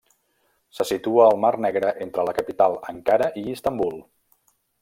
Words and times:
Se 0.77 0.87
situa 0.91 1.27
al 1.33 1.37
Mar 1.43 1.51
Negre 1.67 1.93
entre 2.07 2.25
la 2.31 2.35
Capital 2.39 2.81
Ankara 2.95 3.31
i 3.43 3.47
Istanbul. 3.55 3.97